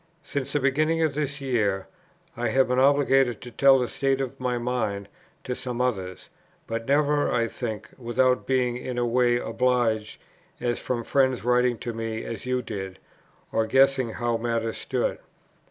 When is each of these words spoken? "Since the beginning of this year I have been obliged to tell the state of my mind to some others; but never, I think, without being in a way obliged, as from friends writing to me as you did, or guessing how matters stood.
"Since 0.23 0.53
the 0.53 0.59
beginning 0.59 1.03
of 1.03 1.13
this 1.13 1.39
year 1.41 1.85
I 2.35 2.47
have 2.47 2.69
been 2.69 2.79
obliged 2.79 3.39
to 3.39 3.51
tell 3.51 3.77
the 3.77 3.87
state 3.87 4.19
of 4.19 4.39
my 4.39 4.57
mind 4.57 5.09
to 5.43 5.53
some 5.55 5.79
others; 5.79 6.29
but 6.65 6.87
never, 6.87 7.31
I 7.31 7.47
think, 7.47 7.91
without 7.99 8.47
being 8.47 8.77
in 8.77 8.97
a 8.97 9.05
way 9.05 9.37
obliged, 9.37 10.19
as 10.59 10.79
from 10.79 11.03
friends 11.03 11.45
writing 11.45 11.77
to 11.77 11.93
me 11.93 12.23
as 12.23 12.47
you 12.47 12.63
did, 12.63 12.97
or 13.51 13.67
guessing 13.67 14.13
how 14.13 14.37
matters 14.37 14.79
stood. 14.79 15.19